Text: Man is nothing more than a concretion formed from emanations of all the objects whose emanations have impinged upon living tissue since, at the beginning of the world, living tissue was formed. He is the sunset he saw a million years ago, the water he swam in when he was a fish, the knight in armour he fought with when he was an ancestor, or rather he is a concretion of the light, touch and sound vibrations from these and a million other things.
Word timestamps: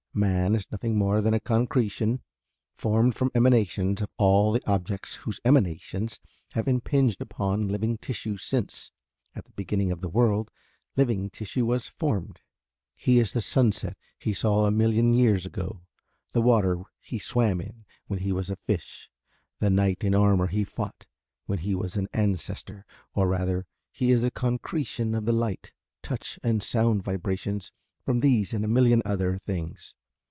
Man 0.13 0.55
is 0.55 0.69
nothing 0.69 0.97
more 0.97 1.21
than 1.21 1.33
a 1.33 1.39
concretion 1.39 2.21
formed 2.75 3.15
from 3.15 3.31
emanations 3.33 4.01
of 4.01 4.11
all 4.17 4.51
the 4.51 4.61
objects 4.69 5.15
whose 5.15 5.39
emanations 5.45 6.19
have 6.51 6.67
impinged 6.67 7.21
upon 7.21 7.69
living 7.69 7.97
tissue 7.97 8.35
since, 8.35 8.91
at 9.33 9.45
the 9.45 9.53
beginning 9.53 9.89
of 9.89 10.01
the 10.01 10.09
world, 10.09 10.51
living 10.97 11.29
tissue 11.29 11.65
was 11.65 11.87
formed. 11.87 12.41
He 12.93 13.19
is 13.19 13.31
the 13.31 13.39
sunset 13.39 13.95
he 14.19 14.33
saw 14.33 14.65
a 14.65 14.69
million 14.71 15.13
years 15.13 15.45
ago, 15.45 15.79
the 16.33 16.41
water 16.41 16.83
he 16.99 17.17
swam 17.17 17.61
in 17.61 17.85
when 18.07 18.19
he 18.19 18.33
was 18.33 18.49
a 18.49 18.57
fish, 18.57 19.09
the 19.59 19.69
knight 19.69 20.03
in 20.03 20.13
armour 20.13 20.47
he 20.47 20.65
fought 20.65 21.05
with 21.07 21.07
when 21.45 21.59
he 21.59 21.73
was 21.73 21.95
an 21.95 22.09
ancestor, 22.11 22.85
or 23.13 23.29
rather 23.29 23.65
he 23.93 24.11
is 24.11 24.25
a 24.25 24.29
concretion 24.31 25.15
of 25.15 25.23
the 25.23 25.31
light, 25.31 25.71
touch 26.03 26.37
and 26.43 26.61
sound 26.61 27.01
vibrations 27.01 27.71
from 28.03 28.19
these 28.19 28.53
and 28.53 28.65
a 28.65 28.67
million 28.67 29.01
other 29.05 29.37
things. 29.37 29.95